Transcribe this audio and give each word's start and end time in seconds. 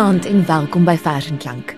Goeienaand 0.00 0.26
en 0.26 0.46
welkom 0.46 0.84
by 0.88 0.94
Vers 0.96 1.26
en 1.28 1.36
Klank. 1.36 1.74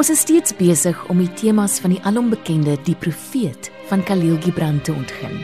Ons 0.00 0.08
is 0.08 0.22
steeds 0.24 0.54
besig 0.56 0.96
om 1.12 1.18
die 1.20 1.28
temas 1.36 1.74
van 1.82 1.92
die 1.92 2.00
alombekende 2.08 2.78
Die 2.86 2.94
Profeet 2.96 3.68
van 3.90 4.00
Khalil 4.08 4.38
Gibran 4.40 4.78
te 4.80 4.94
ontgin. 4.96 5.42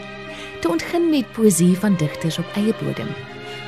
Te 0.65 0.71
ontgin 0.73 1.11
met 1.11 1.29
poësie 1.37 1.75
van 1.77 1.99
digters 2.01 2.39
op 2.41 2.57
eie 2.57 2.73
bodem 2.81 3.11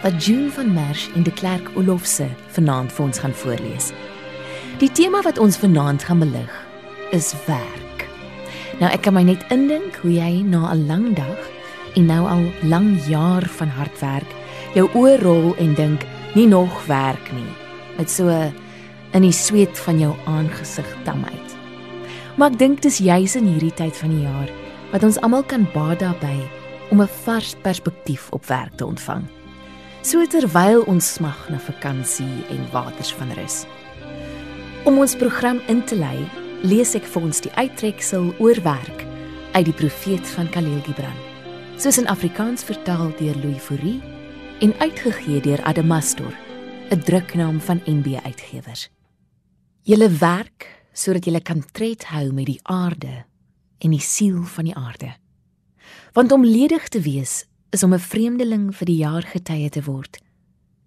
wat 0.00 0.24
June 0.24 0.48
van 0.56 0.72
Merch 0.72 1.10
en 1.12 1.28
De 1.28 1.32
Klerk 1.36 1.68
Olofse 1.76 2.30
vanaand 2.56 2.96
vir 2.96 3.04
ons 3.04 3.20
gaan 3.20 3.36
voorlees. 3.36 3.92
Die 4.80 4.88
tema 4.88 5.20
wat 5.28 5.36
ons 5.36 5.60
vanaand 5.60 6.08
gaan 6.08 6.24
belig 6.24 6.54
is 7.12 7.34
werk. 7.44 8.06
Nou 8.80 8.88
ek 8.88 9.04
kan 9.04 9.12
my 9.12 9.28
net 9.28 9.44
indink 9.52 10.00
hoe 10.00 10.14
jy 10.14 10.40
na 10.40 10.72
'n 10.72 10.86
lang 10.88 11.12
dag 11.20 11.50
en 12.00 12.06
nou 12.06 12.24
al 12.24 12.48
lang 12.64 12.96
jaar 13.04 13.44
van 13.60 13.68
hard 13.68 14.00
werk 14.00 14.30
jou 14.72 14.88
oë 14.88 15.20
rol 15.20 15.52
en 15.58 15.74
dink 15.74 16.06
nie 16.32 16.48
nog 16.48 16.86
werk 16.88 17.28
nie 17.36 17.61
met 17.98 18.10
so 18.10 18.28
in 19.12 19.22
die 19.22 19.32
sweet 19.32 19.78
van 19.78 19.98
jou 20.00 20.12
aangesig 20.26 20.88
tam 21.04 21.24
uit. 21.24 21.56
Maar 22.36 22.50
ek 22.50 22.58
dink 22.58 22.82
dis 22.82 22.98
juis 22.98 23.36
in 23.36 23.46
hierdie 23.46 23.74
tyd 23.76 23.96
van 23.96 24.10
die 24.14 24.24
jaar 24.24 24.50
wat 24.92 25.04
ons 25.04 25.20
almal 25.24 25.44
kan 25.44 25.66
baat 25.74 26.00
daarbey 26.00 26.40
om 26.90 27.00
'n 27.00 27.14
vars 27.24 27.54
perspektief 27.62 28.28
op 28.30 28.46
werk 28.46 28.76
te 28.76 28.86
ontvang. 28.86 29.24
So 30.02 30.26
terwyl 30.26 30.82
ons 30.86 31.12
smag 31.14 31.48
na 31.48 31.58
vakansie 31.58 32.44
en 32.50 32.70
waters 32.72 33.12
van 33.14 33.30
rus. 33.32 33.64
Om 34.84 34.98
ons 34.98 35.16
program 35.16 35.60
in 35.66 35.84
te 35.84 35.94
lei, 35.94 36.28
lees 36.62 36.94
ek 36.94 37.04
vir 37.04 37.22
ons 37.22 37.40
die 37.40 37.52
uittreksel 37.54 38.34
oor 38.38 38.58
werk 38.62 39.04
uit 39.52 39.64
die 39.64 39.78
profeet 39.78 40.26
van 40.26 40.48
Khalil 40.50 40.80
Gibran. 40.82 41.18
Soos 41.76 41.98
in 41.98 42.08
Afrikaans 42.08 42.64
vertaal 42.64 43.12
deur 43.18 43.36
Louis 43.42 43.62
Fourie 43.62 44.02
en 44.60 44.74
uitgegee 44.78 45.40
deur 45.40 45.62
Adamastor 45.62 46.32
'n 46.90 47.00
druknaam 47.00 47.60
van 47.60 47.80
NB 47.84 48.18
Uitgewers. 48.24 48.90
Julle 49.82 50.10
werk 50.10 50.84
sodat 50.92 51.24
julle 51.24 51.42
kan 51.42 51.64
tred 51.72 52.04
hou 52.04 52.32
met 52.32 52.46
die 52.46 52.60
aarde 52.62 53.24
en 53.78 53.90
die 53.90 54.00
siel 54.00 54.42
van 54.42 54.64
die 54.64 54.74
aarde. 54.74 55.16
Want 56.12 56.32
om 56.32 56.44
ledig 56.44 56.88
te 56.88 57.00
wees 57.00 57.44
is 57.70 57.82
om 57.82 57.94
'n 57.94 57.98
vreemdeling 57.98 58.76
vir 58.76 58.86
die 58.86 58.96
jaargetye 58.96 59.68
te 59.68 59.82
word 59.82 60.18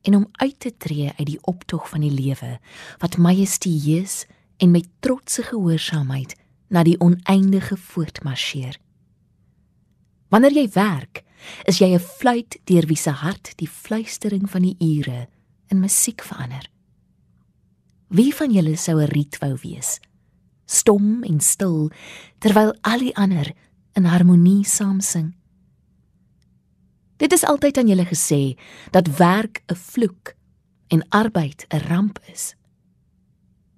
en 0.01 0.15
om 0.15 0.29
uit 0.31 0.59
te 0.59 0.77
tree 0.77 1.11
uit 1.17 1.27
die 1.27 1.41
optog 1.41 1.89
van 1.89 2.01
die 2.01 2.11
lewe 2.13 2.59
wat 2.97 3.17
majestueus 3.17 4.25
en 4.57 4.71
met 4.71 4.87
trotse 4.99 5.43
gehoorsaamheid 5.43 6.35
na 6.67 6.83
die 6.83 6.99
oneindige 6.99 7.77
voortmarseer. 7.77 8.79
Wanneer 10.27 10.51
jy 10.51 10.69
werk, 10.73 11.23
is 11.65 11.77
jy 11.77 11.93
'n 11.93 11.99
fluit 11.99 12.57
deur 12.63 12.85
wie 12.85 12.97
se 12.97 13.09
hart 13.09 13.53
die 13.55 13.69
fluistering 13.69 14.49
van 14.49 14.61
die 14.61 14.75
ure 14.79 15.27
in 15.67 15.79
musiek 15.79 16.21
verander. 16.21 16.69
Wie 18.07 18.33
van 18.35 18.51
julle 18.51 18.75
sou 18.75 19.01
'n 19.01 19.11
riet 19.11 19.37
wou 19.39 19.57
wees? 19.61 19.99
Stom 20.65 21.23
en 21.23 21.39
stil 21.39 21.91
terwyl 22.39 22.73
al 22.81 22.99
die 22.99 23.15
ander 23.15 23.53
in 23.93 24.05
harmonie 24.05 24.63
saam 24.63 25.01
sing. 25.01 25.35
Dit 27.17 27.33
is 27.33 27.43
altyd 27.43 27.77
aan 27.77 27.87
julle 27.87 28.05
gesê 28.05 28.57
dat 28.91 29.17
werk 29.17 29.63
'n 29.67 29.75
vloek 29.75 30.35
en 30.87 31.07
arbeid 31.09 31.65
'n 31.69 31.87
ramp 31.87 32.19
is. 32.31 32.55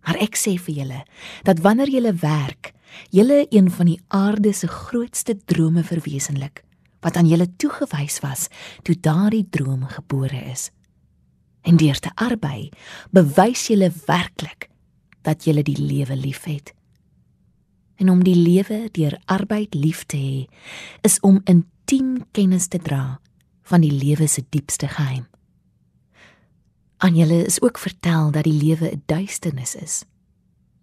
Maar 0.02 0.16
ek 0.16 0.36
sê 0.36 0.58
vir 0.60 0.76
julle 0.76 1.06
dat 1.44 1.60
wanneer 1.60 1.90
julle 1.90 2.14
werk, 2.14 2.74
julle 3.10 3.46
een 3.50 3.72
van 3.72 3.86
die 3.86 4.02
aarde 4.08 4.54
se 4.54 4.67
grootste 4.67 5.38
drome 5.45 5.84
verwesenlik 5.84 6.64
wat 7.00 7.16
aan 7.16 7.28
julle 7.28 7.56
toegewys 7.56 8.20
was 8.20 8.48
toe 8.82 8.95
daardie 9.00 9.48
droom 9.50 9.84
gebore 9.84 10.40
is. 10.52 10.72
En 11.67 11.76
deur 11.76 12.00
te 12.00 12.11
arbei, 12.16 12.70
bewys 13.11 13.67
jy 13.67 13.92
werklik 14.08 14.70
dat 15.28 15.44
jy 15.44 15.60
die 15.67 15.80
lewe 15.80 16.16
liefhet. 16.16 16.72
En 18.00 18.10
om 18.14 18.22
die 18.23 18.38
lewe 18.38 18.88
deur 18.95 19.17
arbeid 19.26 19.76
lief 19.76 20.05
te 20.05 20.17
hê, 20.17 20.45
is 21.04 21.20
om 21.26 21.42
intiem 21.50 22.22
kennis 22.32 22.70
te 22.72 22.80
dra 22.80 23.20
van 23.67 23.83
die 23.83 23.92
lewe 23.92 24.28
se 24.32 24.45
diepste 24.50 24.88
geheim. 24.88 25.26
Aan 27.04 27.17
julle 27.17 27.44
is 27.45 27.60
ook 27.61 27.78
vertel 27.78 28.32
dat 28.32 28.48
die 28.48 28.55
lewe 28.55 28.92
'n 28.92 29.04
duisternis 29.05 29.76
is. 29.76 30.05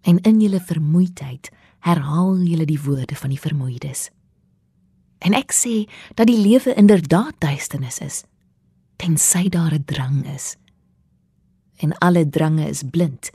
En 0.01 0.19
in 0.21 0.39
julle 0.39 0.61
vermoeidheid 0.61 1.49
herhaal 1.79 2.37
julle 2.37 2.65
die 2.65 2.81
woorde 2.81 3.15
van 3.15 3.29
die 3.29 3.39
vermoeides. 3.39 4.09
En 5.17 5.33
ek 5.33 5.51
sê 5.51 5.89
dat 6.13 6.27
die 6.27 6.37
lewe 6.37 6.73
inderdaad 6.73 7.33
duisternis 7.39 7.99
is, 7.99 8.23
tensy 8.95 9.49
daar 9.49 9.73
'n 9.73 9.83
drang 9.85 10.33
is 10.35 10.57
en 11.75 11.97
alle 11.97 12.29
drange 12.29 12.67
is 12.69 12.83
blind 12.91 13.29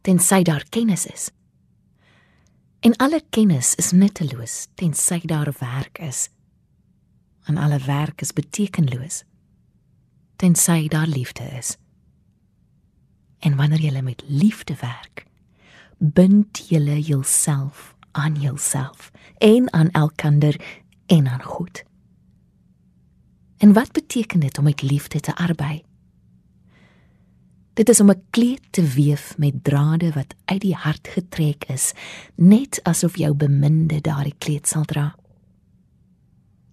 tensy 0.00 0.42
daar 0.42 0.64
kennis 0.68 1.06
is. 1.06 1.30
En 2.80 2.96
alle 2.96 3.22
kennis 3.30 3.74
is 3.74 3.90
nutteloos 3.92 4.66
tensy 4.74 5.20
daar 5.24 5.54
werk 5.58 5.98
is. 5.98 6.28
En 7.44 7.56
alle 7.56 7.78
werk 7.78 8.20
is 8.20 8.32
betekenloos 8.32 9.24
tensy 10.36 10.88
daar 10.88 11.06
liefde 11.06 11.42
is. 11.42 11.76
En 13.38 13.56
wanneer 13.56 13.80
jy 13.80 14.00
met 14.00 14.22
liefde 14.26 14.74
werk, 14.80 15.26
bind 15.98 16.64
jy 16.68 17.00
jouself 17.00 17.94
aan 18.12 18.40
jouself 18.40 19.10
en 19.38 19.72
aan 19.72 19.90
elkander 19.90 20.60
en 21.06 21.28
aan 21.28 21.42
God. 21.42 21.82
En 23.56 23.72
wat 23.72 23.92
beteken 23.92 24.40
dit 24.40 24.58
om 24.58 24.64
met 24.64 24.82
liefde 24.82 25.20
te 25.20 25.36
arbei? 25.36 25.84
Dit 27.80 27.88
is 27.88 28.00
om 28.00 28.10
'n 28.10 28.24
kleed 28.30 28.60
te 28.70 28.82
weef 28.82 29.38
met 29.38 29.64
drade 29.64 30.12
wat 30.12 30.34
uit 30.44 30.60
die 30.60 30.74
hart 30.74 31.08
getrek 31.08 31.64
is, 31.64 31.92
net 32.34 32.80
asof 32.82 33.16
jou 33.16 33.34
beminde 33.34 34.00
daardie 34.00 34.34
kleed 34.38 34.68
sal 34.68 34.84
dra. 34.84 35.16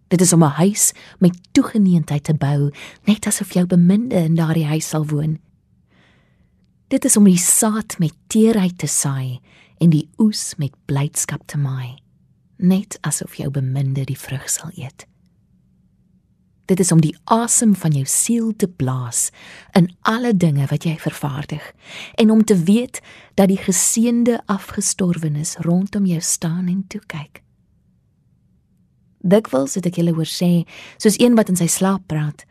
Dit 0.08 0.22
is 0.22 0.34
om 0.34 0.44
'n 0.44 0.58
huis 0.60 0.92
met 1.20 1.40
toegeneentheid 1.52 2.24
te 2.24 2.34
bou, 2.34 2.72
net 3.04 3.26
asof 3.26 3.54
jou 3.54 3.66
beminde 3.66 4.16
in 4.16 4.36
daardie 4.36 4.66
huis 4.66 4.88
sal 4.88 5.06
woon. 5.06 5.40
Dit 6.88 7.06
is 7.06 7.18
om 7.18 7.24
die 7.24 7.38
saad 7.38 8.00
met 8.00 8.14
teerheid 8.28 8.78
te 8.78 8.88
saai 8.88 9.40
en 9.78 9.90
die 9.90 10.10
oes 10.18 10.54
met 10.58 10.76
blydskap 10.86 11.42
te 11.46 11.58
maai, 11.58 11.96
net 12.56 12.98
asof 13.02 13.36
jou 13.36 13.50
beminde 13.50 14.04
die 14.04 14.20
vrug 14.20 14.50
sal 14.50 14.72
eet. 14.76 15.08
Dit 16.68 16.80
is 16.84 16.92
om 16.92 17.00
die 17.00 17.16
asem 17.32 17.72
van 17.80 17.94
jou 17.96 18.04
siel 18.06 18.52
te 18.60 18.68
blaas 18.68 19.30
in 19.78 19.88
alle 20.02 20.34
dinge 20.36 20.68
wat 20.68 20.84
jy 20.84 20.98
vervaardig 21.00 21.64
en 22.20 22.32
om 22.32 22.44
te 22.44 22.58
weet 22.68 23.00
dat 23.40 23.48
die 23.48 23.60
geseënde 23.62 24.42
afgestorwenes 24.52 25.56
rondom 25.64 26.06
jou 26.06 26.20
staan 26.22 26.68
en 26.68 26.84
toe 26.92 27.02
kyk. 27.08 27.42
Dikwels 29.24 29.80
het 29.80 29.88
ek 29.88 30.00
julle 30.00 30.14
hoor 30.16 30.28
sê, 30.28 30.68
soos 31.00 31.18
een 31.20 31.40
wat 31.40 31.50
in 31.52 31.60
sy 31.60 31.70
slaap 31.72 32.04
praat, 32.12 32.44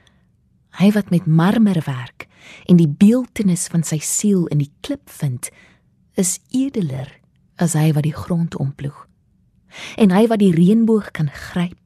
hy 0.81 0.91
wat 0.97 1.13
met 1.13 1.29
marmer 1.29 1.83
werk 1.85 2.27
en 2.71 2.81
die 2.81 2.89
beeltenis 2.89 3.69
van 3.73 3.85
sy 3.85 4.01
siel 4.01 4.47
in 4.53 4.65
die 4.65 4.73
klip 4.81 5.13
vind, 5.13 5.51
is 6.17 6.39
edeler 6.57 7.11
as 7.61 7.77
hy 7.77 7.91
wat 7.93 8.09
die 8.09 8.17
grond 8.17 8.57
omploeg. 8.57 9.05
En 10.01 10.13
hy 10.15 10.25
wat 10.31 10.41
die 10.41 10.55
reënboog 10.57 11.13
kan 11.17 11.29
gryp 11.33 11.86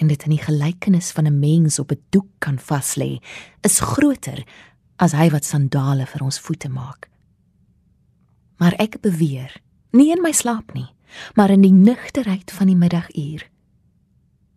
en 0.00 0.06
dit 0.06 0.22
in 0.22 0.30
die 0.30 0.42
gelykenis 0.42 1.10
van 1.10 1.26
'n 1.26 1.38
mens 1.38 1.78
op 1.78 1.92
'n 1.92 2.02
doek 2.10 2.30
kan 2.38 2.58
vas 2.58 2.94
lê, 2.94 3.20
is 3.60 3.80
groter 3.80 4.44
as 4.96 5.12
hy 5.12 5.30
wat 5.30 5.44
sandale 5.44 6.06
vir 6.06 6.22
ons 6.22 6.38
voete 6.38 6.68
maak. 6.68 7.08
Maar 8.56 8.74
ek 8.78 9.00
beweer, 9.00 9.56
nie 9.90 10.10
in 10.12 10.22
my 10.22 10.32
slaap 10.32 10.74
nie, 10.74 10.88
maar 11.34 11.50
in 11.50 11.60
die 11.60 11.72
nugterheid 11.72 12.52
van 12.52 12.66
die 12.66 12.76
middaguur, 12.76 13.48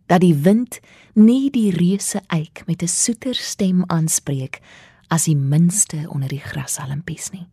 dat 0.06 0.20
die 0.20 0.34
wind 0.34 0.80
nie 1.14 1.50
die 1.50 1.70
reuse 1.70 2.22
eik 2.26 2.62
met 2.66 2.82
'n 2.82 2.88
soeter 2.88 3.34
stem 3.34 3.84
aanspreek 3.86 4.60
as 5.08 5.24
die 5.24 5.36
minste 5.36 6.06
onder 6.08 6.28
die 6.28 6.40
grashalmpies 6.40 7.30
nie. 7.30 7.46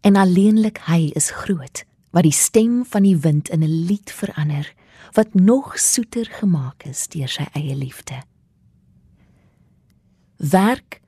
En 0.00 0.16
alleenlik 0.16 0.78
hy 0.86 1.10
is 1.14 1.30
groot 1.30 1.84
wat 2.10 2.22
die 2.22 2.34
stem 2.34 2.84
van 2.84 3.02
die 3.02 3.16
wind 3.16 3.48
in 3.48 3.62
'n 3.62 3.86
lied 3.86 4.10
verander 4.10 4.74
wat 5.10 5.34
nog 5.34 5.78
soeter 5.78 6.26
gemaak 6.26 6.84
is 6.88 7.08
deur 7.08 7.28
sy 7.28 7.46
eie 7.52 7.74
liefde. 7.76 8.22
Werk 10.36 11.00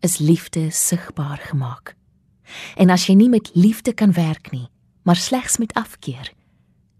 is 0.00 0.18
liefde 0.18 0.70
sigbaar 0.70 1.38
gemaak. 1.38 1.94
En 2.76 2.90
as 2.90 3.06
jy 3.08 3.14
nie 3.16 3.30
met 3.32 3.50
liefde 3.54 3.94
kan 3.96 4.12
werk 4.12 4.50
nie, 4.52 4.68
maar 5.02 5.16
slegs 5.16 5.56
met 5.58 5.72
afkeer, 5.72 6.32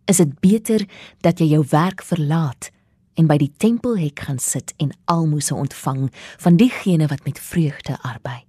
is 0.05 0.17
dit 0.17 0.33
beter 0.41 0.87
dat 1.21 1.41
jy 1.41 1.51
jou 1.53 1.65
werk 1.71 2.03
verlaat 2.03 2.71
en 3.15 3.29
by 3.31 3.37
die 3.39 3.53
tempelhek 3.63 4.25
gaan 4.27 4.41
sit 4.43 4.75
en 4.83 4.93
almoses 5.11 5.55
ontvang 5.55 6.09
van 6.43 6.59
diegene 6.61 7.07
wat 7.13 7.25
met 7.25 7.39
vreugde 7.39 7.97
arbei. 8.03 8.43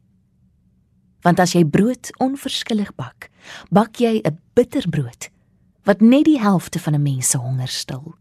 Want 1.25 1.39
as 1.39 1.55
jy 1.57 1.63
brood 1.65 2.11
onverskillig 2.21 2.91
bak, 2.95 3.29
bak 3.69 3.99
jy 3.99 4.21
'n 4.23 4.39
bitterbrood 4.53 5.29
wat 5.85 6.01
net 6.01 6.25
die 6.25 6.39
helfte 6.39 6.79
van 6.79 6.93
'n 6.93 7.01
mens 7.01 7.29
se 7.29 7.37
honger 7.37 7.67
stil. 7.67 8.15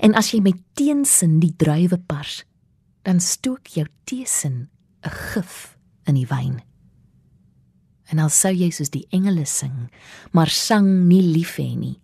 En 0.00 0.14
as 0.14 0.30
jy 0.30 0.40
met 0.40 0.62
teensin 0.74 1.40
die 1.40 1.54
druiwe 1.56 1.98
pars, 1.98 2.44
dan 3.02 3.20
stook 3.20 3.66
jou 3.66 3.86
teesin 4.04 4.68
'n 5.02 5.10
gif 5.10 5.76
in 6.04 6.14
die 6.14 6.26
wyn. 6.26 6.62
en 8.12 8.22
al 8.22 8.30
sou 8.30 8.52
jy 8.54 8.68
soos 8.74 8.92
die 8.94 9.06
engele 9.14 9.46
sing, 9.48 9.88
maar 10.32 10.50
sang 10.52 11.08
nie 11.08 11.22
lief 11.24 11.56
hê 11.60 11.72
nie. 11.78 11.96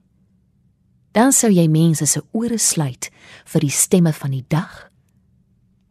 Dan 1.12 1.32
sou 1.36 1.50
jy 1.52 1.68
mense 1.70 2.06
se 2.08 2.22
ore 2.32 2.58
sluit 2.58 3.10
vir 3.52 3.66
die 3.66 3.74
stemme 3.74 4.14
van 4.16 4.34
die 4.34 4.44
dag 4.48 4.88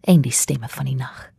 en 0.10 0.24
die 0.26 0.34
stemme 0.34 0.70
van 0.72 0.90
die 0.90 0.98
nag. 0.98 1.30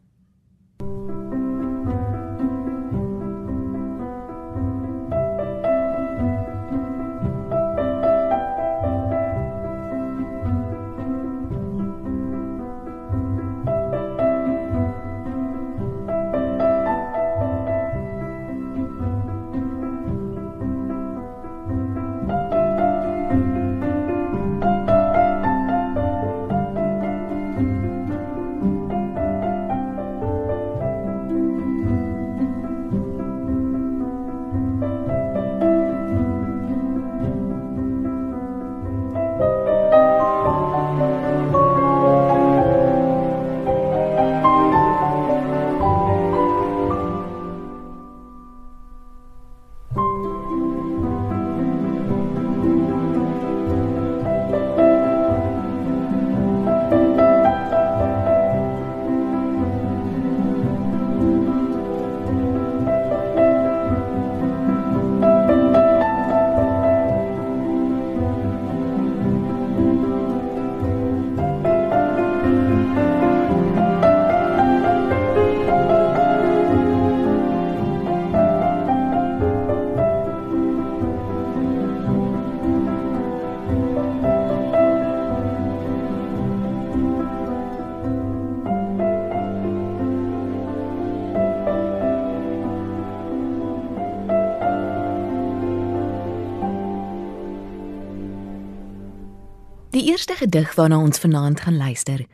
Die 100.02 100.10
eerste 100.10 100.34
gedig 100.34 100.72
waarna 100.74 100.96
ons 100.98 101.20
vanaand 101.22 101.60
gaan 101.62 101.76
luister 101.78 102.24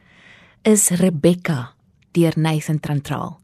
is 0.64 0.86
Rebecca 0.88 1.74
deur 2.16 2.32
Nathan 2.40 2.78
Trantraal. 2.80 3.34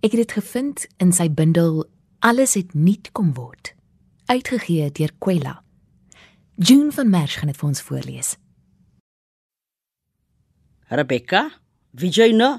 Ek 0.00 0.14
het 0.14 0.22
dit 0.22 0.32
gevind 0.32 0.86
in 0.96 1.12
sy 1.12 1.26
bundel 1.28 1.82
Alles 2.24 2.54
het 2.56 2.72
nuut 2.72 3.10
kom 3.12 3.34
word, 3.36 3.74
uitgegee 4.32 4.88
deur 4.96 5.12
Kwela. 5.20 5.58
June 6.56 6.88
van 6.96 7.12
Merch 7.12 7.36
gaan 7.36 7.52
dit 7.52 7.60
vir 7.60 7.68
ons 7.68 7.84
voorlees. 7.84 8.32
Rebecca, 10.88 11.50
wie 12.00 12.08
jy 12.16 12.32
nou? 12.32 12.54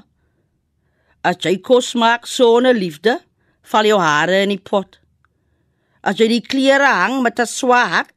As 1.26 1.42
jy 1.42 1.56
kos 1.66 1.96
maak 1.98 2.30
sonder 2.30 2.78
liefde, 2.78 3.18
val 3.74 3.90
jou 3.90 3.98
hare 3.98 4.44
in 4.46 4.54
die 4.54 4.62
pot. 4.62 5.00
As 6.06 6.22
jy 6.22 6.30
die 6.30 6.44
klere 6.46 6.94
hang 7.02 7.24
met 7.26 7.42
'n 7.42 7.50
swaak, 7.50 8.14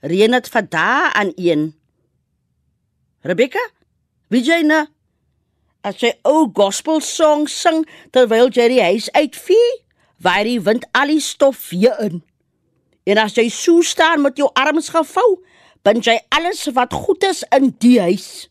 reën 0.00 0.32
dit 0.32 0.48
vir 0.48 0.62
dae 0.72 1.12
aan 1.12 1.36
een. 1.36 1.74
Rebecca, 3.26 3.58
wie 4.30 4.44
jy 4.46 4.60
nou? 4.62 4.84
As 5.82 5.98
jy 6.02 6.12
ou 6.28 6.46
gospel 6.54 7.00
songs 7.02 7.54
sing 7.64 7.84
terwyl 8.14 8.50
jy 8.54 8.68
die 8.70 8.82
huis 8.82 9.08
uitvee, 9.16 9.70
waai 10.22 10.44
die 10.46 10.60
wind 10.62 10.86
al 10.98 11.10
die 11.10 11.22
stof 11.22 11.68
weer 11.72 11.98
in. 12.04 12.20
En 13.08 13.18
as 13.18 13.34
jy 13.38 13.48
so 13.50 13.82
staan 13.82 14.22
met 14.22 14.38
jou 14.38 14.50
arms 14.58 14.90
gevou, 14.94 15.40
bind 15.86 16.06
jy 16.06 16.18
alles 16.34 16.66
wat 16.76 16.94
goed 16.94 17.24
is 17.26 17.42
in 17.56 17.72
die 17.82 17.96
huis. 18.02 18.46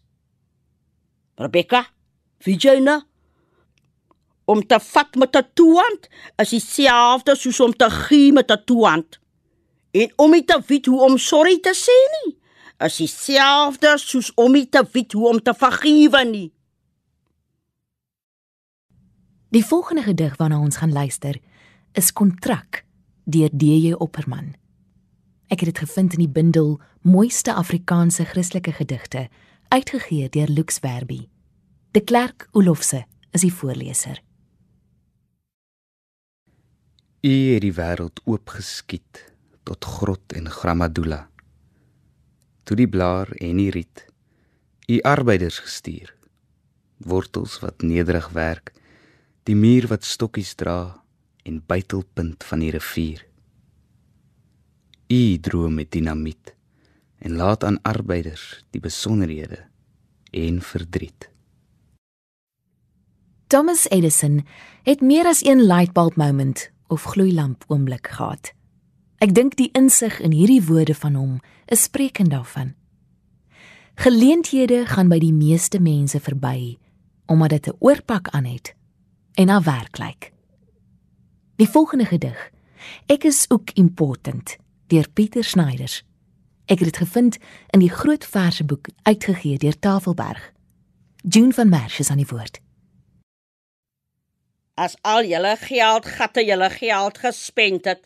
Rebecca, 1.39 1.85
wie 2.43 2.57
jy 2.59 2.79
nou? 2.83 2.99
Om 4.47 4.63
te 4.67 4.79
vat 4.79 5.15
met 5.15 5.35
'n 5.35 5.47
toehand 5.53 6.07
is 6.39 6.49
dieselfde 6.49 7.35
soos 7.35 7.59
om 7.59 7.73
te 7.73 7.89
gee 7.89 8.31
met 8.31 8.51
'n 8.51 8.63
toehand. 8.65 9.19
En 9.91 10.11
om 10.15 10.31
nie 10.31 10.45
te 10.45 10.59
weet 10.67 10.85
hoe 10.85 11.01
om 11.01 11.17
sorry 11.17 11.59
te 11.59 11.75
sê 11.75 11.97
nie 12.15 12.37
is 12.85 12.99
dieselfde 13.01 13.95
soos 13.97 14.29
om 14.35 14.53
nie 14.53 14.67
te 14.69 14.83
weet 14.91 15.15
hoe 15.17 15.27
om 15.31 15.41
te 15.41 15.53
vergewe 15.57 16.23
nie. 16.25 16.51
Die 19.49 19.65
volgende 19.65 20.03
gedig 20.03 20.35
waarna 20.37 20.59
ons 20.59 20.77
gaan 20.77 20.91
luister 20.91 21.39
is 21.97 22.13
Kontrak 22.13 22.83
deur 23.23 23.49
DJ 23.51 23.93
Opperman. 23.97 24.53
Ek 25.47 25.63
het 25.63 25.71
dit 25.71 25.79
gevind 25.79 26.17
in 26.17 26.25
die 26.25 26.31
bundel 26.31 26.77
Mooiste 27.07 27.53
Afrikaanse 27.55 28.25
Christelike 28.27 28.73
Gedigte, 28.75 29.29
uitgegee 29.71 30.29
deur 30.29 30.51
Lux 30.51 30.79
Werby. 30.83 31.29
De 31.91 32.03
Klerk 32.03 32.49
Olofse 32.51 33.05
is 33.31 33.41
die 33.41 33.53
voorleser. 33.53 34.19
U 37.23 37.33
het 37.53 37.63
die 37.63 37.73
wêreld 37.73 38.19
oopgeskiet 38.25 39.23
tot 39.63 39.85
grot 39.85 40.35
en 40.35 40.51
grammadula 40.51 41.25
toe 42.67 42.77
die 42.77 42.89
blaar 42.91 43.31
en 43.39 43.63
die 43.63 43.71
riet 43.71 44.05
u 44.91 44.99
arbeiders 45.07 45.61
gestuur 45.63 46.11
wortels 46.97 47.59
wat 47.63 47.85
nederig 47.87 48.27
werk 48.35 48.73
die 49.47 49.55
muur 49.55 49.87
wat 49.87 50.03
stokkies 50.03 50.55
dra 50.59 50.79
en 51.47 51.61
buitelpunt 51.63 52.43
van 52.43 52.59
die 52.59 52.71
rivier. 52.75 53.23
U 55.07 55.39
droom 55.39 55.77
met 55.79 55.91
dinamiet 55.95 56.53
en 57.23 57.37
laat 57.39 57.63
aan 57.63 57.79
arbeiders 57.87 58.65
die 58.75 58.81
besonderhede 58.83 59.63
en 60.35 60.59
verdriet. 60.61 61.29
Thomas 63.47 63.87
Edison 63.89 64.43
het 64.83 65.01
meer 65.01 65.25
as 65.25 65.45
een 65.45 65.63
lightbulb 65.63 66.19
moment 66.19 66.67
of 66.87 67.07
gloeilamp 67.15 67.63
oomblik 67.67 68.11
gehad 68.11 68.51
Ek 69.17 69.33
dink 69.33 69.55
die 69.57 69.69
insig 69.73 70.19
in 70.19 70.31
hierdie 70.31 70.63
woorde 70.63 70.95
van 70.95 71.15
hom 71.15 71.39
is 71.65 71.83
sprekend 71.83 72.31
daarvan. 72.31 72.75
Geleenthede 73.95 74.85
gaan 74.85 75.09
by 75.09 75.19
die 75.19 75.33
meeste 75.33 75.79
mense 75.79 76.19
verby 76.19 76.77
omdat 77.27 77.49
dit 77.49 77.67
'n 77.67 77.77
oorpak 77.79 78.29
aan 78.29 78.45
het 78.45 78.75
en 79.33 79.45
na 79.45 79.61
werk 79.61 79.97
lyk. 79.97 80.31
Die 81.55 81.69
volgende 81.69 82.05
gedig, 82.05 82.51
Ek 83.07 83.23
is 83.23 83.45
ook 83.49 83.71
important 83.73 84.57
deur 84.87 85.07
Pieter 85.13 85.43
Snyders. 85.43 86.03
Ek 86.67 86.79
het 86.79 86.91
dit 86.91 86.97
gevind 86.97 87.37
in 87.75 87.83
die 87.83 87.91
groot 87.91 88.25
verseboek 88.25 88.89
uitgegee 89.07 89.57
deur 89.57 89.79
Tafelberg. 89.79 90.51
June 91.23 91.53
van 91.53 91.69
Merch 91.69 91.99
is 91.99 92.09
aan 92.09 92.21
die 92.21 92.29
woord. 92.29 92.59
As 94.77 94.95
al 95.01 95.25
julle 95.25 95.55
geld 95.59 96.05
gatte 96.05 96.43
julle 96.45 96.69
geld 96.69 97.17
gespend 97.17 97.85
het, 97.85 98.03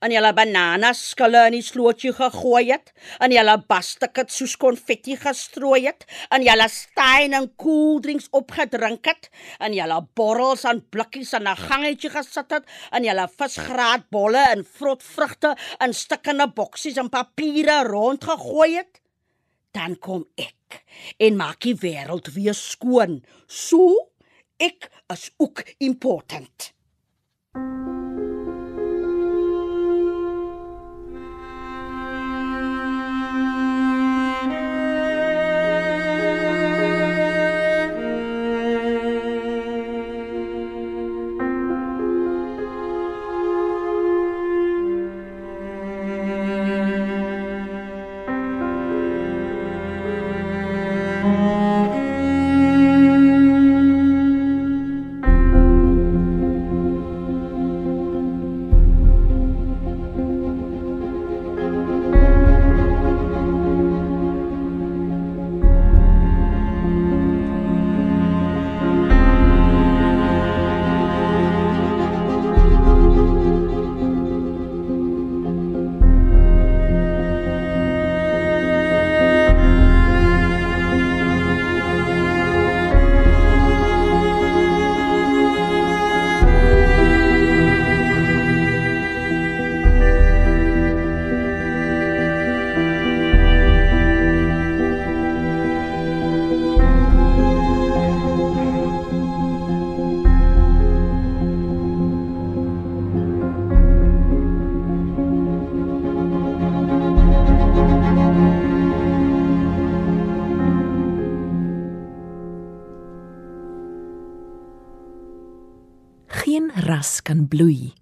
en 0.00 0.12
julle 0.14 0.32
bananaskille 0.36 1.46
in 1.48 1.56
die 1.56 1.64
slootjie 1.64 2.12
gegooi 2.16 2.64
het, 2.70 2.92
en 3.20 3.34
julle 3.34 3.56
bastiket 3.68 4.32
soos 4.34 4.56
konfetti 4.56 5.16
gestrooi 5.16 5.86
het, 5.86 6.06
en 6.30 6.42
julle 6.46 6.68
stein 6.72 7.36
en 7.38 7.50
koeldrinks 7.56 8.30
opgedrink 8.32 9.06
het, 9.06 9.30
en 9.60 9.76
julle 9.76 10.00
borrels 10.18 10.64
en 10.64 10.82
blikkies 10.94 11.32
in 11.38 11.48
'n 11.48 11.56
gangetjie 11.56 12.10
gesit 12.10 12.50
het, 12.50 12.64
en 12.92 13.04
julle 13.04 13.28
visgraatbolle 13.28 14.42
en 14.56 14.64
vrotvrugte 14.64 15.56
in 15.84 15.94
stikkende 15.94 16.48
boksies 16.48 16.96
en 16.96 17.08
papiere 17.08 17.82
rondgegooi 17.84 18.76
het, 18.76 19.00
dan 19.72 19.96
kom 19.98 20.26
ek 20.36 20.56
en 21.18 21.36
maak 21.36 21.60
die 21.60 21.76
wêreld 21.76 22.32
weer 22.36 22.56
skoon. 22.56 23.20
So 23.46 24.08
ek 24.62 24.90
is 25.12 25.30
ook 25.42 25.64
important. 25.78 26.72
Geen 117.02 117.10
ras 117.10 117.22
kan 117.22 117.48
bloei 117.48 117.92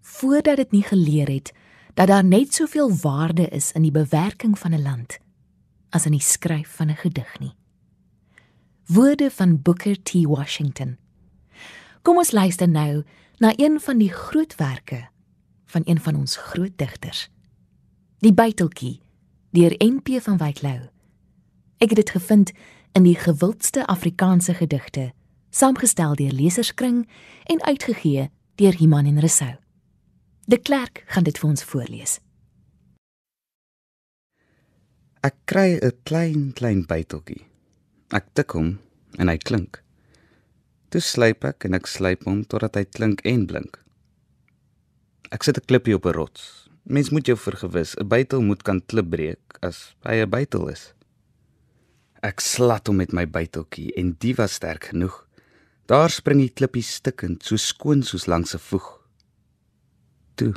voordat 0.00 0.56
dit 0.56 0.70
nie 0.70 0.82
geleer 0.82 1.28
het 1.28 1.52
dat 1.94 2.06
daar 2.08 2.24
net 2.24 2.54
soveel 2.54 2.90
waarde 3.02 3.48
is 3.48 3.72
in 3.72 3.82
die 3.82 3.90
bewerking 3.90 4.58
van 4.58 4.72
'n 4.72 4.82
land 4.82 5.18
as 5.90 6.06
in 6.06 6.12
die 6.12 6.20
skryf 6.20 6.68
van 6.76 6.88
'n 6.88 6.96
gedig 6.96 7.38
nie. 7.38 7.52
Woorde 8.86 9.30
van 9.30 9.62
Booker 9.62 10.02
T. 10.02 10.12
Washington. 10.12 10.96
Kom 12.02 12.16
ons 12.16 12.30
luister 12.30 12.68
nou 12.68 13.04
na 13.38 13.52
een 13.56 13.80
van 13.80 13.98
die 13.98 14.12
grootwerke 14.12 15.08
van 15.64 15.82
een 15.84 16.00
van 16.00 16.14
ons 16.14 16.36
groot 16.36 16.78
digters. 16.78 17.28
Die 18.18 18.34
Byteltjie 18.34 19.00
deur 19.50 19.74
NP 19.78 20.22
van 20.22 20.36
Wyk 20.36 20.62
Lou. 20.62 20.80
Ek 21.76 21.88
het 21.88 21.96
dit 21.96 22.10
gevind 22.10 22.52
in 22.92 23.02
die 23.02 23.16
gewildste 23.16 23.86
Afrikaanse 23.86 24.54
gedigte, 24.54 25.12
saamgestel 25.50 26.14
deur 26.14 26.32
Leserskring 26.32 27.08
en 27.44 27.62
uitgegee 27.62 28.30
deur 28.56 28.76
Iman 28.80 29.06
en 29.06 29.20
Resou. 29.20 29.54
De 30.48 30.56
Klerk 30.56 31.02
gaan 31.06 31.24
dit 31.26 31.38
vir 31.38 31.48
ons 31.48 31.64
voorlees. 31.64 32.18
Ek 35.20 35.34
kry 35.44 35.76
'n 35.76 35.92
klein 36.04 36.52
klein 36.52 36.86
byteltjie. 36.86 37.44
Ek 38.14 38.24
tik 38.34 38.50
hom 38.52 38.78
en 39.18 39.28
hy 39.28 39.36
klink. 39.36 39.82
Toe 40.88 41.00
slyp 41.00 41.44
ek 41.44 41.64
en 41.64 41.74
ek 41.74 41.86
slyp 41.86 42.24
hom 42.24 42.44
totdat 42.44 42.76
hy 42.76 42.84
klink 42.84 43.20
en 43.24 43.46
blink. 43.46 43.76
Ek 45.30 45.42
sit 45.42 45.58
'n 45.58 45.66
klippie 45.66 45.94
op 45.94 46.06
'n 46.06 46.14
rots. 46.14 46.70
Mens 46.84 47.10
moet 47.10 47.26
jou 47.26 47.36
vergewis, 47.36 47.94
'n 47.98 48.08
bytel 48.08 48.40
moet 48.40 48.62
kan 48.62 48.80
klip 48.86 49.10
breek 49.10 49.58
as 49.60 49.94
hy 50.04 50.22
'n 50.22 50.30
bytel 50.30 50.68
is. 50.68 50.94
Ek 52.22 52.40
slat 52.40 52.86
hom 52.86 52.96
met 52.96 53.12
my 53.12 53.26
byteltjie 53.26 53.92
en 53.96 54.16
die 54.18 54.34
was 54.34 54.54
sterk 54.54 54.84
genoeg. 54.84 55.25
Daar 55.86 56.10
spring 56.10 56.40
die 56.42 56.50
klippie 56.50 56.82
stikkend, 56.82 57.44
so 57.46 57.54
skoon 57.62 58.00
soos 58.02 58.26
langs 58.26 58.54
'n 58.54 58.58
voeg. 58.58 58.86
Toe. 60.34 60.54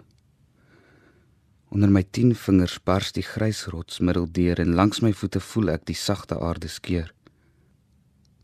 Onder 1.69 1.89
my 1.89 2.03
10 2.03 2.36
vingers 2.36 2.79
bars 2.83 3.12
die 3.12 3.24
grys 3.24 3.65
rots 3.65 4.00
middeldeur 4.00 4.59
en 4.59 4.74
langs 4.74 5.00
my 5.01 5.13
voete 5.13 5.39
voel 5.39 5.69
ek 5.69 5.86
die 5.86 5.95
sagte 5.95 6.39
aarde 6.39 6.67
skeur. 6.67 7.13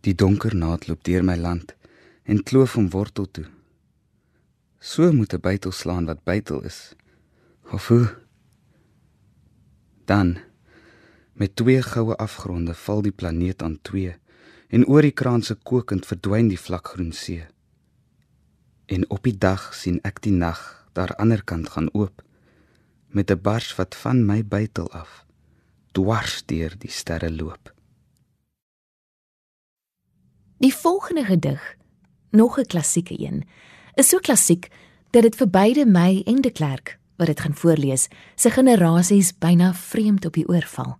Die 0.01 0.13
donker 0.13 0.56
naad 0.56 0.88
loop 0.88 1.04
deur 1.04 1.24
my 1.24 1.36
land 1.36 1.75
en 2.24 2.44
kloof 2.44 2.72
van 2.72 2.89
wortel 2.89 3.32
toe. 3.32 3.46
So 4.80 5.12
moet 5.12 5.34
'n 5.34 5.42
bytel 5.42 5.72
slaan 5.72 6.06
wat 6.06 6.24
bytel 6.24 6.62
is. 6.63 6.94
Of 7.72 7.88
hoe? 7.88 8.15
Dan 10.06 10.38
met 11.34 11.56
twee 11.56 11.82
goue 11.82 12.15
afgronde 12.15 12.74
val 12.74 13.01
die 13.01 13.12
planeet 13.12 13.63
aan 13.63 13.82
twee 13.82 14.15
en 14.69 14.86
oor 14.86 15.01
die 15.01 15.13
kraanse 15.13 15.55
kokend 15.55 16.05
verdwyn 16.05 16.48
die 16.48 16.60
vlakgroen 16.60 17.12
see. 17.12 17.45
En 18.86 19.10
op 19.10 19.24
die 19.24 19.38
dag 19.38 19.74
sien 19.74 20.00
ek 20.03 20.22
die 20.22 20.34
nag 20.34 20.62
daar 20.93 21.15
ander 21.22 21.43
kant 21.43 21.69
gaan 21.75 21.89
oop 21.93 22.24
met 23.10 23.31
'n 23.31 23.41
bars 23.41 23.75
wat 23.75 23.95
van 23.95 24.25
my 24.25 24.43
bytel 24.43 24.91
af 24.91 25.25
dwars 25.91 26.43
deur 26.45 26.74
die 26.77 26.91
sterre 26.91 27.31
loop. 27.31 27.74
Die 30.57 30.74
volgende 30.74 31.24
gedig, 31.25 31.75
nog 32.31 32.60
'n 32.60 32.65
klassieke 32.65 33.15
een, 33.19 33.43
is 33.93 34.10
so 34.10 34.17
klassiek 34.19 34.67
dat 35.10 35.24
dit 35.24 35.36
vir 35.36 35.50
beide 35.50 35.86
my 35.86 36.22
en 36.25 36.41
de 36.41 36.51
Klerk 36.51 37.00
wat 37.15 37.27
dit 37.27 37.39
gaan 37.39 37.55
voorlees, 37.55 38.07
se 38.36 38.50
generasies 38.50 39.38
byna 39.38 39.74
vreemd 39.74 40.25
op 40.25 40.34
die 40.34 40.48
oor 40.48 40.65
val. 40.67 40.98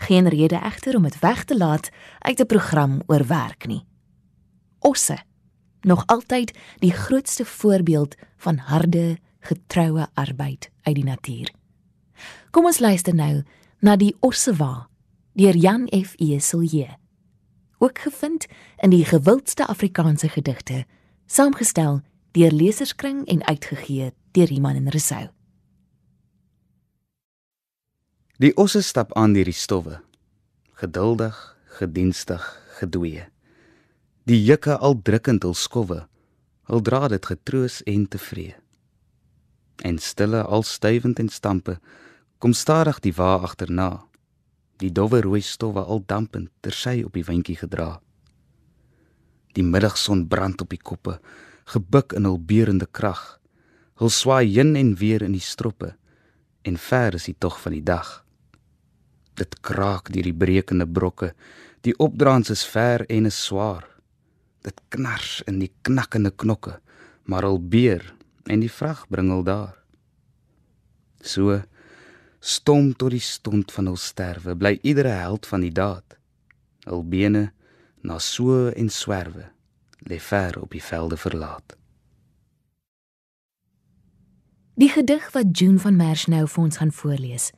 Geen 0.00 0.28
rede 0.28 0.56
egter 0.56 0.96
om 0.96 1.02
dit 1.02 1.18
weg 1.18 1.44
te 1.44 1.56
laat 1.56 1.90
uit 2.18 2.40
'n 2.40 2.46
program 2.46 3.02
oor 3.06 3.26
werk 3.26 3.66
nie. 3.66 3.84
Osse, 4.78 5.18
nog 5.80 6.06
altyd 6.06 6.58
die 6.78 6.92
grootste 6.92 7.44
voorbeeld 7.44 8.14
van 8.36 8.56
harde, 8.56 9.18
getroue 9.40 10.06
arbeid 10.14 10.70
uit 10.82 10.94
die 10.94 11.04
natuur. 11.04 11.50
Kom 12.50 12.64
ons 12.64 12.78
luister 12.78 13.14
nou 13.14 13.42
na 13.80 13.96
die 13.96 14.16
Ossewa 14.20 14.88
deur 15.32 15.56
Jan 15.56 15.86
F. 16.04 16.14
Eselje. 16.16 16.88
Ook 17.78 17.98
gevind 17.98 18.46
in 18.76 18.90
die 18.90 19.04
gewildste 19.04 19.66
Afrikaanse 19.66 20.28
gedigte, 20.28 20.84
saamgestel 21.26 22.00
deur 22.30 22.52
Leserskring 22.52 23.26
en 23.26 23.46
uitgegee 23.46 24.12
deur 24.30 24.50
Iman 24.50 24.74
en 24.74 24.88
Resou. 24.88 25.28
Die 28.40 28.54
osse 28.56 28.80
stap 28.80 29.10
aan 29.20 29.34
deur 29.36 29.44
die 29.44 29.52
stowwe, 29.52 29.98
geduldig, 30.80 31.36
gedienstig, 31.76 32.44
gedwee. 32.78 33.26
Die 34.24 34.38
jukke 34.40 34.78
al 34.80 34.94
drukkend 35.04 35.44
hul 35.44 35.52
skowwe, 35.52 35.98
hul 36.72 36.80
dra 36.80 37.10
dit 37.12 37.28
getroos 37.28 37.82
en 37.84 38.06
tevree. 38.08 38.54
En 39.84 39.98
stille 40.00 40.40
al 40.40 40.64
stywend 40.64 41.20
en 41.20 41.28
stampe, 41.28 41.74
kom 42.40 42.56
stadig 42.56 43.02
die 43.04 43.12
wa 43.18 43.34
agterna. 43.44 43.90
Die 44.80 44.88
dowwe 44.88 45.20
rooi 45.20 45.42
stowwe 45.44 45.84
al 45.84 46.00
dampend 46.08 46.48
tersy 46.64 47.02
op 47.04 47.20
die 47.20 47.26
windjie 47.28 47.58
gedra. 47.60 47.90
Die 49.52 49.66
middagson 49.68 50.24
brand 50.32 50.64
op 50.64 50.72
die 50.72 50.80
koppe, 50.80 51.18
gebuk 51.76 52.16
in 52.16 52.24
hul 52.24 52.40
beurende 52.40 52.88
krag. 52.88 53.36
Hul 54.00 54.08
swaai 54.08 54.48
heen 54.48 54.78
en 54.80 54.96
weer 54.96 55.28
in 55.28 55.36
die 55.36 55.44
stroppe 55.44 55.92
en 56.64 56.80
ver 56.80 57.20
is 57.20 57.28
die 57.28 57.36
tog 57.38 57.60
van 57.60 57.76
die 57.76 57.84
dag. 57.84 58.22
Dit 59.40 59.56
kraak 59.64 60.12
deur 60.12 60.26
die 60.28 60.36
brekende 60.36 60.86
brokke. 60.86 61.32
Die 61.86 61.96
opdraans 61.96 62.52
is 62.52 62.64
ver 62.68 63.06
en 63.08 63.28
is 63.30 63.38
swaar. 63.46 63.86
Dit 64.60 64.80
knars 64.92 65.40
in 65.48 65.62
die 65.62 65.72
knakkende 65.88 66.30
knokke, 66.30 66.76
maar 67.24 67.46
hul 67.48 67.60
beer 67.60 68.04
en 68.50 68.60
die 68.60 68.72
vrag 68.72 69.06
bring 69.08 69.30
hul 69.32 69.44
daar. 69.46 69.78
So 71.24 71.62
stom 72.40 72.92
tot 72.96 73.12
die 73.12 73.24
stond 73.24 73.72
van 73.72 73.88
hul 73.88 73.98
sterwe, 74.00 74.56
bly 74.56 74.78
iedere 74.80 75.12
held 75.22 75.48
van 75.48 75.64
die 75.64 75.72
daad. 75.72 76.16
Hul 76.88 77.04
bene 77.04 77.50
na 78.04 78.18
so 78.18 78.68
en 78.72 78.88
swerwe, 78.88 79.50
lê 80.08 80.20
ver 80.20 80.56
op 80.60 80.72
die 80.72 80.84
velde 80.84 81.16
verlaat. 81.20 81.76
Die 84.80 84.88
gedig 84.88 85.26
wat 85.32 85.58
June 85.58 85.78
van 85.78 85.96
Merch 85.96 86.24
nou 86.32 86.46
vir 86.48 86.62
ons 86.62 86.80
gaan 86.80 86.92
voorlees, 86.92 87.50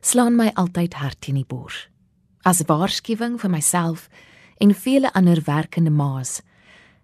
slaan 0.00 0.36
my 0.36 0.50
altyd 0.54 0.94
hart 0.94 1.20
teen 1.20 1.34
die 1.34 1.46
bors. 1.48 1.88
As 2.42 2.62
waarskuwing 2.66 3.38
vir 3.40 3.50
myself 3.50 4.08
en 4.58 4.74
vele 4.74 5.12
ander 5.12 5.42
werkende 5.44 5.90
ma's. 5.90 6.40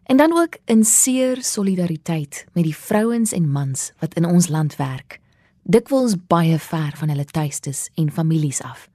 En 0.05 0.17
dan 0.17 0.33
ook 0.33 0.59
in 0.65 0.85
seer 0.85 1.43
solidariteit 1.43 2.47
met 2.53 2.65
die 2.65 2.77
vrouens 2.77 3.33
en 3.33 3.51
mans 3.51 3.93
wat 3.99 4.15
in 4.15 4.25
ons 4.25 4.49
land 4.49 4.77
werk, 4.77 5.21
dikwels 5.63 6.17
baie 6.29 6.59
ver 6.59 6.93
van 6.97 7.09
hulle 7.09 7.25
tuistes 7.25 7.89
en 7.95 8.13
families 8.13 8.61
af. 8.63 8.89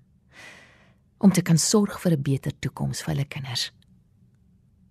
Om 1.18 1.32
te 1.32 1.42
kan 1.42 1.58
sorg 1.58 2.00
vir 2.02 2.12
'n 2.12 2.22
beter 2.22 2.54
toekoms 2.60 3.02
vir 3.02 3.14
hulle 3.14 3.28
kinders. 3.28 3.72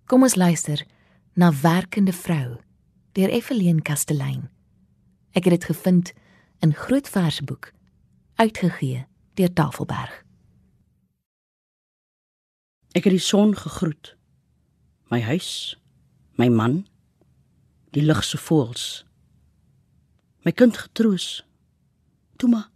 Kom 0.05 0.23
ons 0.23 0.35
luister 0.35 0.85
na 1.33 1.51
werkende 1.53 2.13
vrou 2.13 2.57
deur 3.11 3.29
Evelien 3.29 3.81
Kastelein. 3.81 4.49
Ek 5.31 5.43
het 5.43 5.53
dit 5.59 5.65
gevind 5.65 6.13
in 6.59 6.73
Groot 6.73 7.09
Versboek 7.09 7.71
uitgegee 8.39 9.05
deur 9.33 9.53
Tafelberg. 9.53 10.23
Ek 12.95 13.03
het 13.03 13.13
die 13.13 13.23
son 13.23 13.51
gegroet. 13.57 14.15
My 15.11 15.19
huis, 15.21 15.75
my 16.39 16.47
man, 16.47 16.85
die 17.91 18.03
ligse 18.05 18.39
voëls. 18.39 19.03
My 20.47 20.55
kind 20.55 20.77
getroos. 20.79 21.43
Toe 22.39 22.49
maar. 22.49 22.69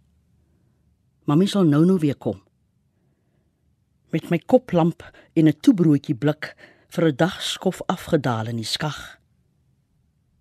Mamy 1.24 1.48
sal 1.48 1.64
nou 1.64 1.84
nou 1.88 1.98
weer 1.98 2.18
kom. 2.20 2.42
Met 4.12 4.28
my 4.30 4.38
koplamp 4.38 5.00
en 5.32 5.48
'n 5.48 5.60
toebroodjie 5.60 6.14
blik 6.14 6.54
vir 6.88 7.08
'n 7.08 7.16
dag 7.16 7.42
skof 7.42 7.80
afgedaal 7.86 8.46
in 8.52 8.56
die 8.56 8.72
skag. 8.76 9.18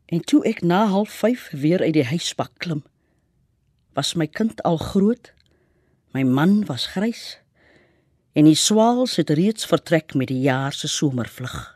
En 0.06 0.22
toe 0.22 0.44
ek 0.44 0.62
na 0.62 0.88
05:30 0.88 1.52
weer 1.52 1.80
uit 1.80 1.94
die 1.94 2.06
huispak 2.06 2.52
klim, 2.58 2.84
was 3.96 4.14
my 4.16 4.28
kind 4.28 4.62
al 4.64 4.78
groot. 4.78 5.34
My 6.14 6.24
man 6.24 6.66
was 6.66 6.88
grys. 6.88 7.40
En 8.34 8.44
die 8.50 8.58
swaals 8.58 9.16
het 9.16 9.30
reeds 9.30 9.66
vertrek 9.66 10.14
met 10.14 10.28
die 10.28 10.42
jaar 10.42 10.74
se 10.74 10.88
somervlug. 10.88 11.73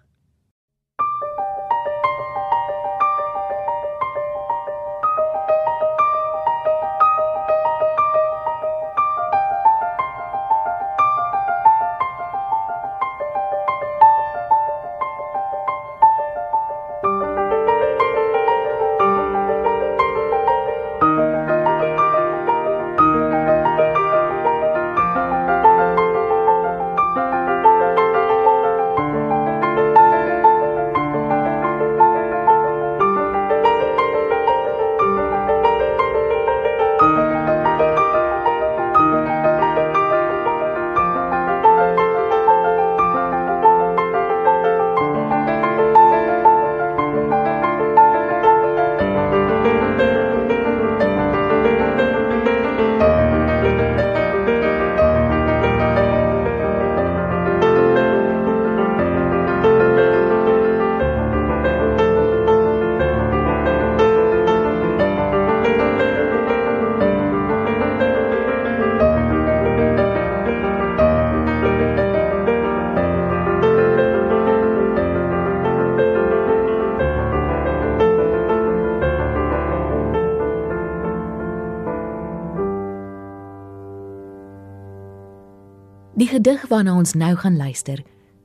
Gedig 86.37 86.67
waarna 86.69 86.93
ons 86.93 87.15
nou 87.17 87.31
gaan 87.35 87.55
luister, 87.57 88.03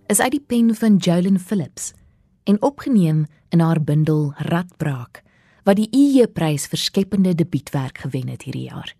is 0.09 0.21
uit 0.21 0.33
die 0.33 0.41
pen 0.41 0.71
van 0.75 0.97
Jolyn 0.97 1.37
Phillips 1.39 1.91
en 2.49 2.57
opgeneem 2.65 3.27
in 3.53 3.61
haar 3.61 3.83
bundel 3.85 4.33
Radbraak 4.49 5.21
wat 5.69 5.77
die 5.77 5.91
IE-prys 5.93 6.65
vir 6.73 6.81
skepende 6.81 7.35
debuutwerk 7.37 8.01
gewen 8.07 8.33
het 8.33 8.47
hierdie 8.49 8.71
jaar. 8.71 8.95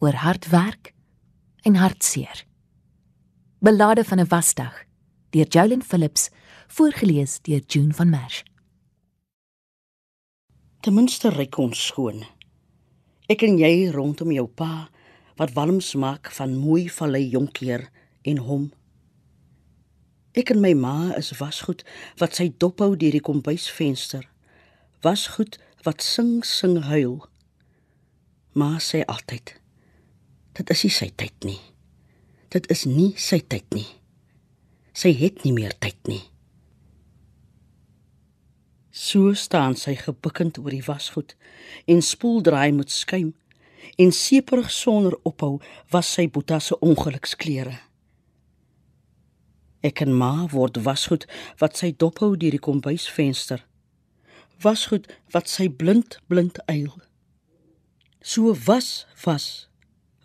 Oor 0.00 0.16
hard 0.24 0.48
werk 0.48 0.94
en 1.68 1.76
hartseer. 1.76 2.46
Belade 3.60 4.04
van 4.04 4.20
'n 4.20 4.30
wasdag 4.32 4.84
deur 5.30 5.46
Jolyn 5.46 5.82
Phillips 5.82 6.30
voorgeles 6.68 7.38
deur 7.42 7.60
June 7.66 7.92
van 7.92 8.10
Merch. 8.10 8.42
Ten 10.80 10.94
minste 10.94 11.28
ryk 11.28 11.58
ons 11.58 11.86
skoon. 11.86 12.24
Ek 13.28 13.42
en 13.42 13.58
jy 13.58 13.90
rondom 13.90 14.32
jou 14.32 14.46
pa 14.46 14.88
wat 15.38 15.54
walms 15.54 15.94
maak 15.94 16.30
van 16.34 16.56
mooi 16.58 16.88
vallei 16.90 17.28
jonkeer 17.28 17.88
en 18.22 18.42
hom. 18.42 18.66
Ek 20.38 20.50
en 20.50 20.60
my 20.62 20.74
ma 20.74 21.14
is 21.18 21.30
wasgoed 21.38 21.84
wat 22.18 22.36
sy 22.38 22.50
dophou 22.62 22.96
deur 22.98 23.14
die 23.14 23.24
kombuisvenster. 23.24 24.26
Wasgoed 25.06 25.58
wat 25.86 26.02
sing 26.02 26.42
sing 26.46 26.76
huil. 26.90 27.20
Ma 28.58 28.76
sê 28.82 29.04
altyd: 29.06 29.54
Dit 30.58 30.70
is 30.74 30.82
nie 30.84 30.94
sy 30.94 31.08
tyd 31.14 31.46
nie. 31.46 31.60
Dit 32.50 32.66
is 32.74 32.84
nie 32.88 33.12
sy 33.20 33.38
tyd 33.38 33.66
nie. 33.76 33.86
Sy 34.90 35.12
het 35.14 35.44
nie 35.46 35.54
meer 35.54 35.74
tyd 35.78 35.98
nie. 36.10 36.24
So 38.90 39.30
staan 39.38 39.76
sy 39.78 39.94
gebukkend 39.94 40.58
oor 40.58 40.74
die 40.74 40.82
wasgoed 40.82 41.36
en 41.86 42.02
spoel 42.02 42.40
draai 42.42 42.72
met 42.74 42.90
skuim 42.90 43.30
en 43.96 44.12
seperig 44.12 44.70
sonder 44.70 45.16
ophou 45.28 45.58
was 45.92 46.10
sy 46.14 46.28
boeta 46.30 46.58
se 46.60 46.78
ongeluksklere. 46.84 47.78
Ek 49.82 50.02
en 50.02 50.14
ma 50.14 50.48
word 50.50 50.80
wasgoed 50.82 51.26
wat 51.60 51.78
sy 51.78 51.92
dophou 51.94 52.34
deur 52.36 52.56
die 52.56 52.62
kombuisvenster. 52.62 53.62
Wasgoed 54.64 55.06
wat 55.34 55.50
sy 55.50 55.68
blind 55.70 56.18
blind 56.26 56.58
eil. 56.66 56.90
So 58.22 58.54
was 58.66 59.06
was 59.24 59.68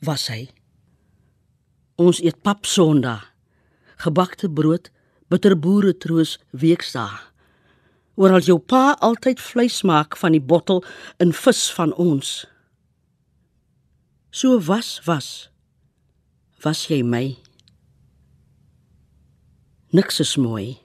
was 0.01 0.27
hy. 0.33 0.49
Ons 2.01 2.19
eet 2.25 2.41
pap 2.41 2.65
Sondag, 2.65 3.29
gebakte 4.01 4.49
brood, 4.49 4.89
bitterboere 5.29 5.93
troos 5.93 6.39
weksdae. 6.51 7.21
Oral 8.17 8.43
jou 8.45 8.59
pa 8.59 8.93
altyd 9.01 9.39
vleis 9.41 9.79
maak 9.85 10.17
van 10.17 10.35
die 10.35 10.41
bottel 10.41 10.83
in 11.23 11.31
vis 11.33 11.63
van 11.73 11.93
ons. 11.97 12.43
So 14.36 14.58
was 14.58 15.00
was 15.06 15.50
was 16.65 16.80
jy 16.89 17.04
my. 17.06 17.36
Niks 19.93 20.17
is 20.24 20.32
mooi. 20.41 20.80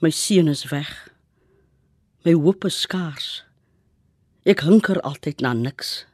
My 0.00 0.08
seun 0.08 0.48
is 0.48 0.64
weg. 0.72 0.88
My 2.24 2.32
hoop 2.32 2.64
is 2.64 2.78
skaars. 2.80 3.42
Ek 4.48 4.64
hunker 4.64 4.96
altyd 5.04 5.44
na 5.44 5.52
niks. 5.52 6.06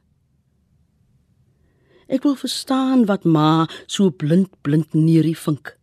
Ek 2.10 2.26
wil 2.26 2.34
verstaan 2.34 3.06
wat 3.06 3.22
ma 3.22 3.68
so 3.86 4.10
blind 4.10 4.50
blind 4.66 4.90
neerie 4.90 5.38
vink. 5.38 5.76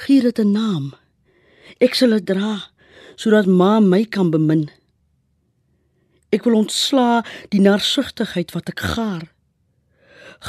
Gee 0.00 0.24
dit 0.24 0.40
'n 0.40 0.56
naam. 0.56 0.94
Ek 1.76 1.92
sal 1.94 2.16
dit 2.16 2.24
dra 2.24 2.72
sodat 3.20 3.44
ma 3.44 3.80
my 3.80 4.04
kan 4.08 4.32
bemin. 4.32 4.70
Ek 6.30 6.46
wil 6.46 6.60
ontsla 6.60 7.22
die 7.50 7.62
narsugtigheid 7.62 8.54
wat 8.54 8.70
ek 8.70 8.84
gaar. 8.94 9.26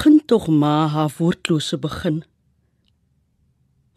Gun 0.02 0.20
tog 0.30 0.48
ma 0.48 0.88
haar 0.94 1.12
woordlose 1.18 1.80
begin. 1.82 2.22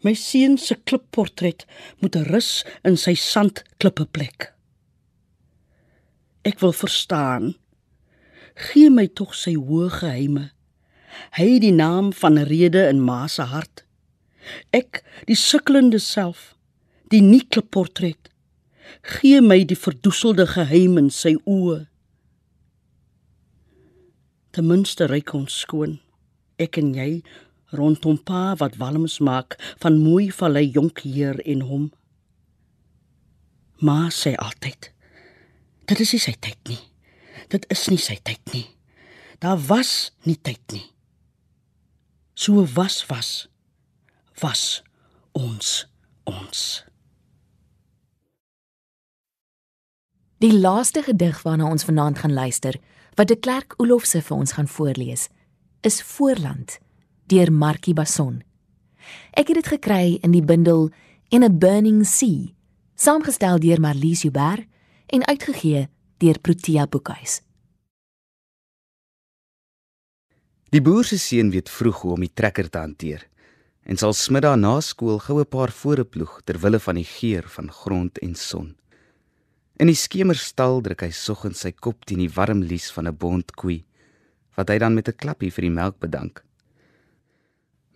My 0.03 0.13
seun 0.17 0.57
se 0.61 0.75
klipportret 0.75 1.65
moet 2.01 2.17
rus 2.29 2.63
in 2.85 2.97
sy 2.97 3.15
sandklippe 3.17 4.05
plek. 4.13 4.51
Ek 6.45 6.59
wil 6.61 6.75
verstaan 6.77 7.53
gee 8.55 8.89
my 8.89 9.07
tog 9.07 9.33
sy 9.35 9.55
hoë 9.55 9.89
geheime. 9.99 10.49
Hy 11.35 11.47
het 11.55 11.63
die 11.63 11.75
naam 11.75 12.11
van 12.15 12.39
rede 12.47 12.85
in 12.89 13.01
ma 13.03 13.25
se 13.31 13.43
hart. 13.51 13.83
Ek, 14.75 15.01
die 15.27 15.37
sukkelende 15.39 15.99
self, 15.99 16.53
die 17.11 17.21
nikle 17.23 17.63
portret. 17.63 18.29
Gee 19.15 19.41
my 19.41 19.63
die 19.65 19.77
verdoeselde 19.77 20.47
geheim 20.47 20.97
in 21.01 21.11
sy 21.13 21.35
oë. 21.43 21.85
Ten 24.55 24.67
minste 24.69 25.09
ryk 25.11 25.33
ons 25.35 25.59
skoon, 25.65 25.99
ek 26.61 26.79
en 26.79 26.93
jy 26.95 27.09
rondom 27.75 28.17
pa 28.23 28.55
wat 28.61 28.77
walms 28.79 29.19
maak 29.19 29.57
van 29.83 29.99
mooi 29.99 30.29
vallei 30.31 30.69
jonk 30.71 31.03
heer 31.03 31.41
en 31.43 31.65
hom. 31.67 31.87
Ma 33.83 34.07
sê 34.13 34.37
altyd: 34.39 34.91
Dit 35.89 35.99
is 35.99 36.15
nie 36.15 36.23
sy 36.23 36.37
tyd 36.39 36.61
nie 36.71 36.83
dit 37.49 37.65
is 37.71 37.87
nie 37.91 38.01
sy 38.01 38.17
tyd 38.23 38.53
nie. 38.53 38.65
Daar 39.43 39.59
was 39.69 40.11
nie 40.25 40.37
tyd 40.37 40.61
nie. 40.73 40.85
So 42.35 42.65
was 42.75 43.03
was 43.09 43.47
was 44.41 44.81
ons 45.31 45.85
ons. 46.27 46.83
Die 50.43 50.51
laaste 50.51 50.99
gedig 51.03 51.37
waarna 51.41 51.69
ons 51.71 51.85
vanaand 51.87 52.19
gaan 52.19 52.33
luister, 52.33 52.75
wat 53.15 53.27
de 53.27 53.37
Klerk 53.39 53.73
Olofse 53.77 54.19
vir 54.21 54.35
ons 54.35 54.51
gaan 54.51 54.67
voorlees, 54.67 55.29
is 55.81 56.01
Voorland 56.03 56.79
deur 57.31 57.51
Markie 57.51 57.93
Bason. 57.95 58.41
Ek 59.31 59.47
het 59.47 59.61
dit 59.61 59.71
gekry 59.77 60.17
in 60.21 60.35
die 60.35 60.43
bundel 60.43 60.89
In 61.31 61.47
a 61.47 61.49
Burning 61.49 62.03
Sea, 62.05 62.51
saamgestel 62.99 63.63
deur 63.63 63.79
Marlies 63.79 64.25
Joubert 64.27 64.67
en 65.07 65.23
uitgegee 65.25 65.87
deur 66.19 66.39
Protea 66.39 66.83
Boekhuis. 66.87 67.39
Die 70.69 70.83
boer 70.83 71.07
se 71.07 71.17
seun 71.17 71.53
weet 71.55 71.71
vroeg 71.71 72.01
hoe 72.03 72.17
om 72.19 72.27
die 72.27 72.33
trekker 72.33 72.67
te 72.69 72.83
hanteer 72.83 73.23
en 73.87 73.95
sal 73.95 74.11
smiddag 74.13 74.59
na 74.59 74.81
skool 74.83 75.21
goue 75.23 75.45
paar 75.47 75.71
vooreploeg 75.71 76.41
ter 76.43 76.59
wille 76.59 76.81
van 76.83 76.99
die 76.99 77.07
geur 77.07 77.47
van 77.47 77.71
grond 77.71 78.19
en 78.19 78.35
son. 78.35 78.75
In 79.75 79.89
die 79.91 79.97
skemerstal 79.99 80.77
druk 80.79 81.01
hy 81.03 81.09
soggens 81.11 81.65
sy 81.65 81.73
kop 81.75 82.05
teen 82.07 82.21
die 82.23 82.31
warm 82.31 82.61
lies 82.63 82.85
van 82.95 83.09
'n 83.09 83.17
bond 83.19 83.51
koei 83.59 83.83
wat 84.55 84.69
hy 84.71 84.77
dan 84.79 84.95
met 84.95 85.09
'n 85.09 85.19
klappie 85.19 85.51
vir 85.51 85.67
die 85.67 85.75
melk 85.79 85.99
bedank. 85.99 86.43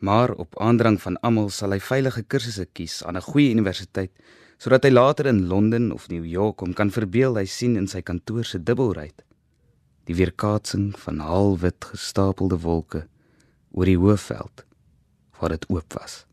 Maar 0.01 0.35
op 0.35 0.59
aandrang 0.59 0.99
van 1.01 1.15
almal 1.21 1.49
sal 1.49 1.71
hy 1.71 1.79
veilige 1.79 2.23
kursusse 2.23 2.65
kies 2.65 3.03
aan 3.03 3.15
'n 3.15 3.21
goeie 3.21 3.51
universiteit 3.51 4.11
sodat 4.57 4.83
hy 4.83 4.89
later 4.89 5.25
in 5.27 5.47
Londen 5.47 5.91
of 5.91 6.09
New 6.09 6.25
York 6.25 6.59
hom 6.59 6.73
kan 6.73 6.91
verbeel 6.91 7.35
hy 7.35 7.45
sien 7.45 7.77
in 7.77 7.87
sy 7.87 8.01
kantoor 8.01 8.43
se 8.43 8.59
dubbelruit 8.59 9.23
die 10.03 10.15
weerkaatsing 10.15 10.99
van 10.99 11.19
halwit 11.19 11.85
gestapelde 11.85 12.59
wolke 12.59 13.07
oor 13.71 13.85
die 13.85 13.97
hoofveld 13.97 14.65
waar 15.39 15.49
dit 15.49 15.69
oop 15.69 15.93
was. 15.93 16.25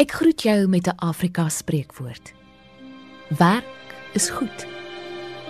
Ek 0.00 0.14
groet 0.16 0.42
jou 0.42 0.68
met 0.68 0.86
'n 0.86 0.96
Afrika 0.96 1.48
spreekwoord. 1.48 2.32
Werk 3.28 3.64
is 4.12 4.30
goed. 4.30 4.66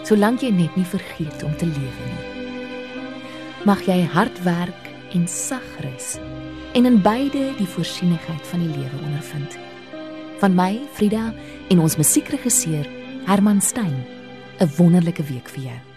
Solank 0.02 0.40
jy 0.40 0.50
net 0.50 0.76
nie 0.76 0.84
vergeet 0.84 1.42
om 1.42 1.56
te 1.56 1.66
lewe 1.66 2.04
nie. 2.06 2.24
Mag 3.64 3.86
jy 3.86 4.02
hard 4.02 4.42
werk 4.42 4.90
en 5.12 5.28
sag 5.28 5.62
rus 5.80 6.18
en 6.72 6.84
in 6.84 7.02
beide 7.02 7.54
die 7.56 7.66
voorsienigheid 7.66 8.46
van 8.46 8.58
die 8.58 8.78
lewe 8.78 8.98
ondervind. 9.04 9.58
Van 10.38 10.54
my, 10.54 10.80
Frida, 10.92 11.34
en 11.68 11.78
ons 11.78 11.96
musiekregisseur 11.96 12.86
Herman 13.26 13.60
Stein. 13.60 14.04
'n 14.58 14.70
Wonderlike 14.76 15.22
week 15.22 15.48
vir 15.48 15.62
jou. 15.62 15.89